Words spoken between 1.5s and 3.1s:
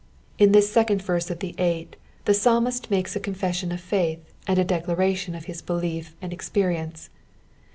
eight the Psalmist